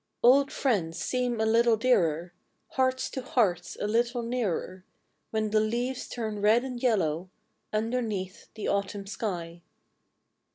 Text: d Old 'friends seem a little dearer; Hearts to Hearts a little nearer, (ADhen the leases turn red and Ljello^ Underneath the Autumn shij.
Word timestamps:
d 0.01 0.03
Old 0.27 0.51
'friends 0.51 0.97
seem 0.97 1.39
a 1.39 1.45
little 1.45 1.77
dearer; 1.77 2.33
Hearts 2.69 3.07
to 3.11 3.21
Hearts 3.21 3.77
a 3.79 3.85
little 3.87 4.23
nearer, 4.23 4.83
(ADhen 5.35 5.51
the 5.51 5.59
leases 5.59 6.07
turn 6.07 6.41
red 6.41 6.63
and 6.63 6.79
Ljello^ 6.79 7.29
Underneath 7.71 8.51
the 8.55 8.67
Autumn 8.67 9.05
shij. 9.05 9.61